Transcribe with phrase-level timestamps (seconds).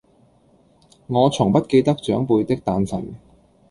[1.05, 3.13] 我從不記得長輩的誕辰